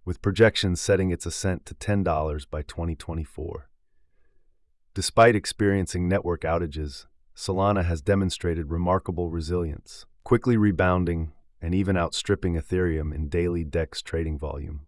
with 0.07 0.21
projections 0.21 0.79
setting 0.79 1.11
its 1.11 1.25
ascent 1.25 1.65
to 1.65 1.75
$10 1.75 2.49
by 2.49 2.61
2024. 2.61 3.67
Despite 4.93 5.35
experiencing 5.35 6.07
network 6.07 6.43
outages, 6.43 7.07
Solana 7.35 7.83
has 7.83 8.01
demonstrated 8.01 8.71
remarkable 8.71 9.29
resilience, 9.29 10.05
quickly 10.23 10.55
rebounding 10.55 11.33
and 11.61 11.75
even 11.75 11.97
outstripping 11.97 12.55
Ethereum 12.55 13.13
in 13.13 13.27
daily 13.27 13.65
DEX 13.65 14.01
trading 14.01 14.39
volume. 14.39 14.85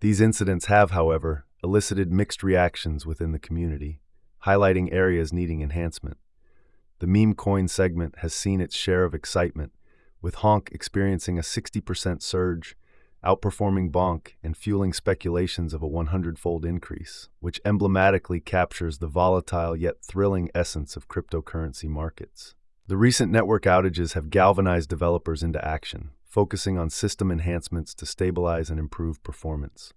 These 0.00 0.20
incidents 0.20 0.66
have, 0.66 0.90
however, 0.90 1.46
elicited 1.62 2.10
mixed 2.10 2.42
reactions 2.42 3.06
within 3.06 3.30
the 3.30 3.38
community, 3.38 4.00
highlighting 4.44 4.92
areas 4.92 5.32
needing 5.32 5.62
enhancement. 5.62 6.16
The 6.98 7.06
meme 7.06 7.34
coin 7.34 7.68
segment 7.68 8.16
has 8.18 8.34
seen 8.34 8.60
its 8.60 8.74
share 8.74 9.04
of 9.04 9.14
excitement, 9.14 9.70
with 10.20 10.36
Honk 10.36 10.70
experiencing 10.72 11.38
a 11.38 11.42
60% 11.42 12.22
surge, 12.22 12.76
outperforming 13.24 13.90
Bonk 13.90 14.32
and 14.42 14.56
fueling 14.56 14.92
speculations 14.92 15.72
of 15.72 15.82
a 15.82 15.86
100 15.86 16.38
fold 16.38 16.64
increase, 16.64 17.28
which 17.40 17.60
emblematically 17.64 18.40
captures 18.40 18.98
the 18.98 19.06
volatile 19.06 19.76
yet 19.76 20.02
thrilling 20.02 20.50
essence 20.54 20.96
of 20.96 21.08
cryptocurrency 21.08 21.88
markets. 21.88 22.54
The 22.88 22.96
recent 22.96 23.30
network 23.30 23.62
outages 23.62 24.14
have 24.14 24.30
galvanized 24.30 24.90
developers 24.90 25.42
into 25.42 25.64
action, 25.66 26.10
focusing 26.24 26.76
on 26.76 26.90
system 26.90 27.30
enhancements 27.30 27.94
to 27.94 28.06
stabilize 28.06 28.70
and 28.70 28.80
improve 28.80 29.22
performance. 29.22 29.92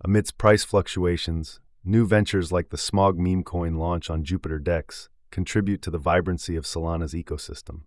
Amidst 0.00 0.38
price 0.38 0.64
fluctuations, 0.64 1.60
new 1.84 2.06
ventures 2.06 2.52
like 2.52 2.70
the 2.70 2.78
Smog 2.78 3.18
meme 3.18 3.42
coin 3.42 3.74
launch 3.74 4.08
on 4.08 4.24
Jupiter 4.24 4.58
Dex 4.58 5.08
contribute 5.30 5.82
to 5.82 5.90
the 5.90 5.98
vibrancy 5.98 6.56
of 6.56 6.64
Solana's 6.64 7.14
ecosystem. 7.14 7.82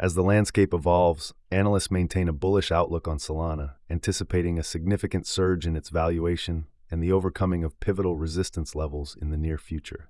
As 0.00 0.14
the 0.14 0.22
landscape 0.22 0.72
evolves, 0.72 1.34
analysts 1.50 1.90
maintain 1.90 2.28
a 2.28 2.32
bullish 2.32 2.70
outlook 2.70 3.08
on 3.08 3.18
Solana, 3.18 3.74
anticipating 3.90 4.56
a 4.56 4.62
significant 4.62 5.26
surge 5.26 5.66
in 5.66 5.74
its 5.74 5.88
valuation 5.88 6.66
and 6.88 7.02
the 7.02 7.10
overcoming 7.10 7.64
of 7.64 7.80
pivotal 7.80 8.14
resistance 8.14 8.76
levels 8.76 9.16
in 9.20 9.30
the 9.30 9.36
near 9.36 9.58
future. 9.58 10.08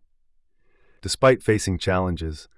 Despite 1.01 1.43
facing 1.43 1.79
challenges, 1.79 2.49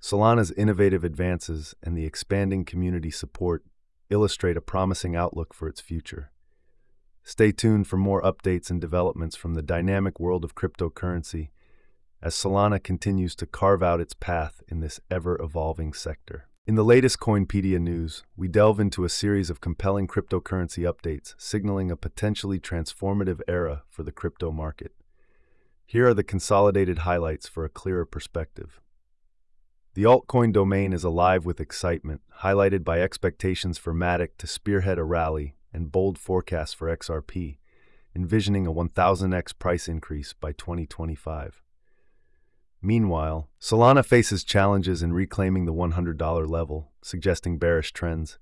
Solana's 0.00 0.52
innovative 0.52 1.04
advances 1.04 1.74
and 1.82 1.96
the 1.96 2.06
expanding 2.06 2.64
community 2.64 3.10
support 3.10 3.62
illustrate 4.08 4.56
a 4.56 4.62
promising 4.62 5.14
outlook 5.14 5.52
for 5.52 5.68
its 5.68 5.82
future. 5.82 6.30
Stay 7.22 7.52
tuned 7.52 7.86
for 7.86 7.98
more 7.98 8.22
updates 8.22 8.70
and 8.70 8.80
developments 8.80 9.36
from 9.36 9.52
the 9.52 9.62
dynamic 9.62 10.18
world 10.18 10.44
of 10.44 10.54
cryptocurrency 10.54 11.50
as 12.22 12.34
Solana 12.34 12.82
continues 12.82 13.34
to 13.36 13.46
carve 13.46 13.82
out 13.82 14.00
its 14.00 14.14
path 14.14 14.62
in 14.68 14.80
this 14.80 14.98
ever 15.10 15.40
evolving 15.40 15.92
sector. 15.92 16.46
In 16.70 16.76
the 16.76 16.84
latest 16.84 17.18
Coinpedia 17.18 17.80
news, 17.80 18.22
we 18.36 18.46
delve 18.46 18.78
into 18.78 19.02
a 19.02 19.08
series 19.08 19.50
of 19.50 19.60
compelling 19.60 20.06
cryptocurrency 20.06 20.88
updates 20.88 21.34
signaling 21.36 21.90
a 21.90 21.96
potentially 21.96 22.60
transformative 22.60 23.40
era 23.48 23.82
for 23.88 24.04
the 24.04 24.12
crypto 24.12 24.52
market. 24.52 24.92
Here 25.84 26.06
are 26.06 26.14
the 26.14 26.22
consolidated 26.22 26.98
highlights 26.98 27.48
for 27.48 27.64
a 27.64 27.68
clearer 27.68 28.04
perspective. 28.04 28.80
The 29.94 30.04
altcoin 30.04 30.52
domain 30.52 30.92
is 30.92 31.02
alive 31.02 31.44
with 31.44 31.60
excitement, 31.60 32.20
highlighted 32.42 32.84
by 32.84 33.00
expectations 33.00 33.76
for 33.76 33.92
Matic 33.92 34.36
to 34.38 34.46
spearhead 34.46 34.98
a 34.98 35.02
rally 35.02 35.56
and 35.72 35.90
bold 35.90 36.18
forecasts 36.18 36.72
for 36.72 36.94
XRP, 36.96 37.58
envisioning 38.14 38.68
a 38.68 38.72
1000x 38.72 39.58
price 39.58 39.88
increase 39.88 40.34
by 40.34 40.52
2025. 40.52 41.62
Meanwhile, 42.82 43.48
Solana 43.60 44.04
faces 44.04 44.42
challenges 44.42 45.02
in 45.02 45.12
reclaiming 45.12 45.66
the 45.66 45.74
$100 45.74 46.48
level, 46.48 46.90
suggesting 47.02 47.58
bearish 47.58 47.92
trends, 47.92 48.38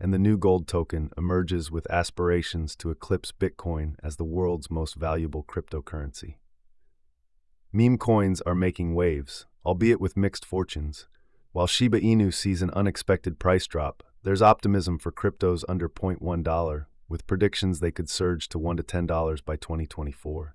and 0.00 0.14
the 0.14 0.18
new 0.18 0.38
gold 0.38 0.66
token 0.66 1.10
emerges 1.16 1.70
with 1.70 1.90
aspirations 1.90 2.74
to 2.76 2.90
eclipse 2.90 3.32
Bitcoin 3.32 3.96
as 4.02 4.16
the 4.16 4.24
world's 4.24 4.70
most 4.70 4.94
valuable 4.94 5.44
cryptocurrency. 5.44 6.36
Meme 7.70 7.98
coins 7.98 8.40
are 8.42 8.54
making 8.54 8.94
waves, 8.94 9.46
albeit 9.64 10.00
with 10.00 10.16
mixed 10.16 10.44
fortunes. 10.44 11.06
While 11.52 11.66
Shiba 11.66 12.00
Inu 12.00 12.32
sees 12.32 12.62
an 12.62 12.70
unexpected 12.70 13.38
price 13.38 13.66
drop, 13.66 14.02
there's 14.22 14.42
optimism 14.42 14.98
for 14.98 15.12
cryptos 15.12 15.64
under 15.68 15.88
$0.1, 15.88 16.86
with 17.08 17.26
predictions 17.26 17.80
they 17.80 17.90
could 17.90 18.08
surge 18.08 18.48
to 18.48 18.58
$1 18.58 18.76
to 18.78 18.82
$10 18.82 19.44
by 19.44 19.56
2024. 19.56 20.54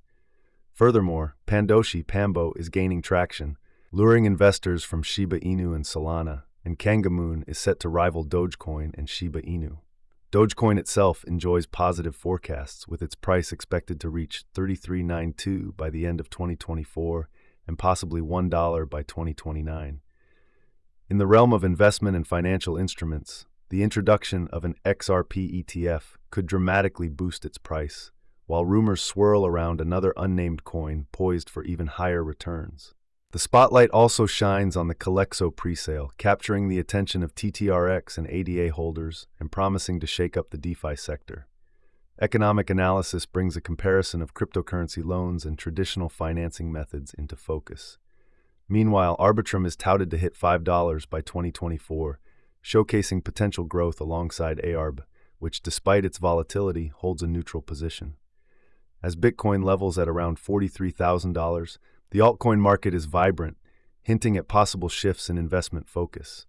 Furthermore, 0.78 1.36
Pandoshi 1.48 2.06
Pambo 2.06 2.54
is 2.56 2.70
gaining 2.70 3.02
traction, 3.02 3.58
luring 3.92 4.26
investors 4.26 4.84
from 4.84 5.02
Shiba 5.02 5.40
Inu 5.40 5.74
and 5.74 5.84
Solana, 5.84 6.44
and 6.64 6.78
Kangamoon 6.78 7.44
is 7.48 7.58
set 7.58 7.80
to 7.80 7.90
rival 7.90 8.24
Dogecoin 8.24 8.92
and 8.96 9.10
Shiba 9.10 9.42
Inu. 9.42 9.80
Dogecoin 10.32 10.78
itself 10.78 11.24
enjoys 11.24 11.66
positive 11.66 12.16
forecasts, 12.16 12.88
with 12.88 13.02
its 13.02 13.16
price 13.16 13.52
expected 13.52 14.00
to 14.00 14.10
reach 14.10 14.44
33.92 14.54 15.76
by 15.76 15.90
the 15.90 16.06
end 16.06 16.20
of 16.20 16.30
2024 16.30 17.28
and 17.66 17.80
possibly 17.80 18.22
$1 18.22 18.88
by 18.88 19.02
2029. 19.02 20.02
In 21.10 21.18
the 21.18 21.26
realm 21.26 21.54
of 21.54 21.64
investment 21.64 22.16
and 22.16 22.28
financial 22.28 22.78
instruments, 22.78 23.48
the 23.70 23.82
introduction 23.82 24.48
of 24.50 24.64
an 24.64 24.76
XRP 24.86 25.66
ETF 25.66 26.18
could 26.30 26.46
dramatically 26.46 27.10
boost 27.10 27.46
its 27.46 27.58
price, 27.58 28.12
while 28.48 28.66
rumors 28.66 29.02
swirl 29.02 29.46
around 29.46 29.80
another 29.80 30.14
unnamed 30.18 30.64
coin 30.64 31.06
poised 31.12 31.50
for 31.50 31.64
even 31.64 31.88
higher 31.88 32.24
returns. 32.24 32.94
The 33.32 33.40
spotlight 33.40 33.90
also 33.92 34.26
shines 34.26 34.78
on 34.78 34.88
the 34.88 34.96
Kelexo 34.96 35.54
presale, 35.54 36.10
capturing 36.18 36.70
the 36.70 36.80
attention 36.80 37.22
of 37.22 37.36
TTRX 37.36 38.18
and 38.18 38.26
ADA 38.28 38.74
holders 38.74 39.28
and 39.38 39.52
promising 39.52 40.00
to 40.00 40.08
shake 40.08 40.38
up 40.38 40.50
the 40.50 40.58
DeFi 40.58 40.96
sector. 40.96 41.48
Economic 42.20 42.70
analysis 42.70 43.26
brings 43.26 43.58
a 43.58 43.62
comparison 43.62 44.22
of 44.22 44.34
cryptocurrency 44.34 45.06
loans 45.06 45.46
and 45.46 45.60
traditional 45.60 46.10
financing 46.10 46.72
methods 46.72 47.14
into 47.14 47.36
focus. 47.36 47.98
Meanwhile, 48.70 49.18
Arbitrum 49.18 49.68
is 49.68 49.76
touted 49.76 50.10
to 50.12 50.18
hit 50.18 50.34
$5 50.34 51.10
by 51.10 51.22
2024, 51.22 52.20
showcasing 52.64 53.24
potential 53.24 53.66
growth 53.66 54.02
alongside 54.02 54.62
ARB, 54.64 55.02
which, 55.38 55.62
despite 55.62 56.06
its 56.06 56.18
volatility, 56.18 56.88
holds 56.88 57.22
a 57.22 57.28
neutral 57.28 57.62
position. 57.62 58.16
As 59.04 59.16
Bitcoin 59.16 59.64
levels 59.64 59.98
at 59.98 60.10
around 60.10 60.38
$43,000, 60.38 61.78
the 62.12 62.20
altcoin 62.20 62.60
market 62.60 62.94
is 62.94 63.06
vibrant, 63.06 63.58
hinting 64.02 64.38
at 64.38 64.48
possible 64.48 64.90
shifts 64.90 65.30
in 65.30 65.38
investment 65.38 65.88
focus. 65.88 66.46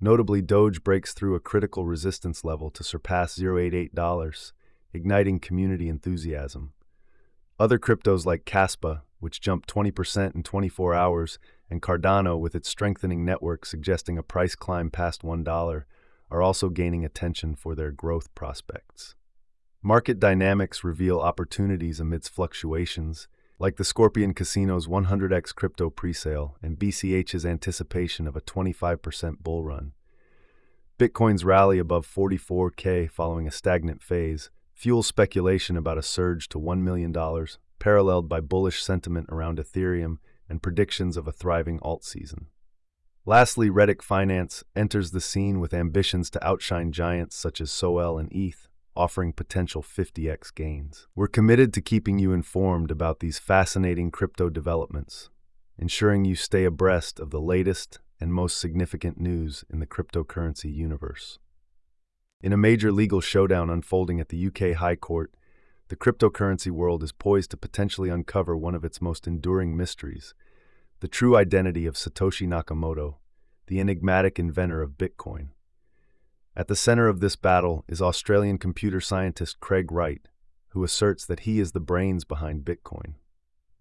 Notably, 0.00 0.40
Doge 0.40 0.82
breaks 0.82 1.12
through 1.12 1.34
a 1.34 1.40
critical 1.40 1.84
resistance 1.84 2.44
level 2.44 2.70
to 2.70 2.84
surpass 2.84 3.38
$0.88, 3.38 4.52
igniting 4.92 5.38
community 5.38 5.88
enthusiasm. 5.88 6.72
Other 7.58 7.78
cryptos 7.78 8.24
like 8.24 8.44
Kaspa, 8.44 9.02
which 9.18 9.40
jumped 9.40 9.68
20% 9.68 10.34
in 10.34 10.42
24 10.42 10.94
hours, 10.94 11.38
and 11.68 11.82
Cardano, 11.82 12.38
with 12.38 12.54
its 12.54 12.68
strengthening 12.68 13.24
network 13.24 13.66
suggesting 13.66 14.16
a 14.16 14.22
price 14.22 14.54
climb 14.54 14.90
past 14.90 15.22
$1, 15.22 15.84
are 16.30 16.42
also 16.42 16.68
gaining 16.68 17.04
attention 17.04 17.54
for 17.54 17.74
their 17.74 17.90
growth 17.90 18.34
prospects. 18.34 19.14
Market 19.82 20.20
dynamics 20.20 20.84
reveal 20.84 21.20
opportunities 21.20 22.00
amidst 22.00 22.34
fluctuations, 22.34 23.28
like 23.58 23.76
the 23.76 23.84
Scorpion 23.84 24.34
Casino's 24.34 24.86
100x 24.86 25.54
crypto 25.54 25.88
presale 25.88 26.52
and 26.62 26.78
BCH's 26.78 27.46
anticipation 27.46 28.26
of 28.26 28.36
a 28.36 28.42
25% 28.42 29.38
bull 29.42 29.64
run. 29.64 29.92
Bitcoin's 30.98 31.46
rally 31.46 31.78
above 31.78 32.06
44K 32.06 33.10
following 33.10 33.48
a 33.48 33.50
stagnant 33.50 34.02
phase 34.02 34.50
fuels 34.74 35.06
speculation 35.06 35.78
about 35.78 35.96
a 35.96 36.02
surge 36.02 36.50
to 36.50 36.58
$1 36.58 36.80
million, 36.82 37.14
paralleled 37.78 38.28
by 38.28 38.40
bullish 38.40 38.82
sentiment 38.82 39.28
around 39.30 39.58
Ethereum 39.58 40.18
and 40.46 40.62
predictions 40.62 41.16
of 41.16 41.26
a 41.26 41.32
thriving 41.32 41.78
alt 41.80 42.04
season. 42.04 42.48
Lastly, 43.24 43.70
Retic 43.70 44.02
Finance 44.02 44.62
enters 44.76 45.10
the 45.12 45.20
scene 45.22 45.58
with 45.58 45.72
ambitions 45.72 46.28
to 46.30 46.46
outshine 46.46 46.92
giants 46.92 47.34
such 47.34 47.62
as 47.62 47.70
SOL 47.70 48.18
and 48.18 48.30
ETH, 48.30 48.68
offering 48.96 49.32
potential 49.32 49.82
50x 49.82 50.54
gains. 50.54 51.06
We're 51.14 51.28
committed 51.28 51.72
to 51.74 51.80
keeping 51.80 52.18
you 52.18 52.32
informed 52.32 52.90
about 52.90 53.20
these 53.20 53.38
fascinating 53.38 54.10
crypto 54.10 54.48
developments, 54.48 55.30
ensuring 55.78 56.24
you 56.24 56.34
stay 56.34 56.64
abreast 56.64 57.20
of 57.20 57.30
the 57.30 57.40
latest 57.40 58.00
and 58.20 58.34
most 58.34 58.58
significant 58.58 59.18
news 59.18 59.64
in 59.70 59.80
the 59.80 59.86
cryptocurrency 59.86 60.74
universe. 60.74 61.38
In 62.42 62.52
a 62.52 62.58
major 62.58 62.90
legal 62.92 63.20
showdown 63.20 63.70
unfolding 63.70 64.20
at 64.20 64.28
the 64.28 64.46
UK 64.46 64.76
High 64.76 64.96
Court, 64.96 65.32
the 65.88 65.96
cryptocurrency 65.96 66.70
world 66.70 67.02
is 67.02 67.12
poised 67.12 67.50
to 67.50 67.56
potentially 67.56 68.10
uncover 68.10 68.56
one 68.56 68.74
of 68.74 68.84
its 68.84 69.02
most 69.02 69.26
enduring 69.26 69.76
mysteries 69.76 70.34
the 71.00 71.08
true 71.08 71.34
identity 71.34 71.86
of 71.86 71.94
Satoshi 71.94 72.46
Nakamoto, 72.46 73.16
the 73.68 73.80
enigmatic 73.80 74.38
inventor 74.38 74.82
of 74.82 74.98
Bitcoin. 74.98 75.48
At 76.56 76.66
the 76.66 76.76
center 76.76 77.06
of 77.06 77.20
this 77.20 77.36
battle 77.36 77.84
is 77.86 78.02
Australian 78.02 78.58
computer 78.58 79.00
scientist 79.00 79.60
Craig 79.60 79.92
Wright, 79.92 80.26
who 80.70 80.82
asserts 80.82 81.24
that 81.26 81.40
he 81.40 81.60
is 81.60 81.72
the 81.72 81.80
brains 81.80 82.24
behind 82.24 82.64
Bitcoin. 82.64 83.14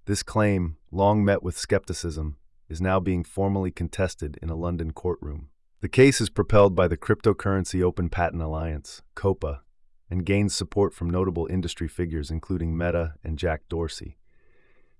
This 0.05 0.21
claim, 0.21 0.77
long 0.91 1.25
met 1.25 1.41
with 1.41 1.57
skepticism, 1.57 2.37
is 2.69 2.79
now 2.79 2.99
being 2.99 3.23
formally 3.23 3.71
contested 3.71 4.37
in 4.41 4.49
a 4.49 4.55
London 4.55 4.91
courtroom. 4.91 5.49
The 5.81 5.89
case 5.89 6.21
is 6.21 6.29
propelled 6.29 6.75
by 6.75 6.87
the 6.87 6.97
Cryptocurrency 6.97 7.81
Open 7.81 8.07
Patent 8.09 8.41
Alliance, 8.41 9.01
COPA, 9.15 9.61
and 10.09 10.25
gains 10.25 10.53
support 10.53 10.93
from 10.93 11.09
notable 11.09 11.47
industry 11.47 11.87
figures 11.87 12.29
including 12.29 12.77
Meta 12.77 13.15
and 13.23 13.39
Jack 13.39 13.63
Dorsey. 13.67 14.17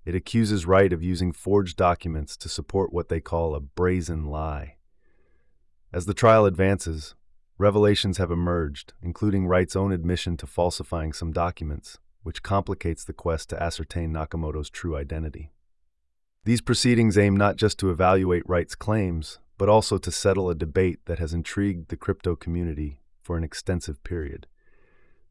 It 0.05 0.15
accuses 0.15 0.65
Wright 0.65 0.91
of 0.91 1.03
using 1.03 1.31
forged 1.31 1.77
documents 1.77 2.35
to 2.37 2.49
support 2.49 2.91
what 2.91 3.09
they 3.09 3.21
call 3.21 3.53
a 3.53 3.59
brazen 3.59 4.25
lie. 4.25 4.77
As 5.93 6.05
the 6.05 6.13
trial 6.13 6.45
advances, 6.45 7.15
revelations 7.59 8.17
have 8.17 8.31
emerged, 8.31 8.93
including 9.03 9.45
Wright's 9.45 9.75
own 9.75 9.91
admission 9.91 10.37
to 10.37 10.47
falsifying 10.47 11.13
some 11.13 11.31
documents, 11.31 11.99
which 12.23 12.41
complicates 12.41 13.03
the 13.03 13.13
quest 13.13 13.49
to 13.49 13.61
ascertain 13.61 14.11
Nakamoto's 14.11 14.69
true 14.69 14.95
identity. 14.95 15.51
These 16.45 16.61
proceedings 16.61 17.17
aim 17.17 17.35
not 17.35 17.57
just 17.57 17.77
to 17.79 17.91
evaluate 17.91 18.47
Wright's 18.47 18.75
claims, 18.75 19.39
but 19.57 19.67
also 19.67 19.97
to 19.97 20.09
settle 20.09 20.49
a 20.49 20.55
debate 20.55 20.99
that 21.05 21.19
has 21.19 21.33
intrigued 21.33 21.89
the 21.89 21.97
crypto 21.97 22.35
community 22.35 23.01
for 23.21 23.37
an 23.37 23.43
extensive 23.43 24.01
period. 24.05 24.47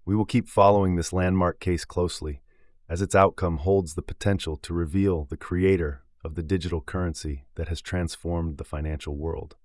We 0.05 0.15
will 0.15 0.27
keep 0.27 0.49
following 0.49 0.97
this 0.97 1.15
landmark 1.15 1.61
case 1.61 1.87
closely, 1.87 2.43
as 2.91 3.01
its 3.01 3.15
outcome 3.15 3.59
holds 3.59 3.95
the 3.95 4.03
potential 4.03 4.57
to 4.59 4.75
reveal 4.75 5.25
the 5.25 5.37
creator 5.39 6.03
of 6.23 6.35
the 6.35 6.43
digital 6.43 6.83
currency 6.83 7.47
that 7.55 7.69
has 7.69 7.81
transformed 7.81 8.59
the 8.59 8.65
financial 8.65 9.17
world. 9.17 9.57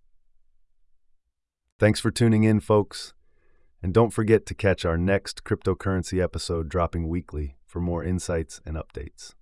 Thanks 1.84 2.00
for 2.00 2.12
tuning 2.12 2.46
in, 2.46 2.62
folks. 2.62 3.14
And 3.82 3.94
don't 3.94 4.12
forget 4.14 4.46
to 4.46 4.56
catch 4.56 4.86
our 4.86 4.98
next 4.98 5.44
cryptocurrency 5.44 6.24
episode 6.24 6.70
dropping 6.70 7.10
weekly 7.10 7.58
for 7.66 7.82
more 7.82 8.06
insights 8.06 8.62
and 8.66 8.78
updates. 8.78 9.34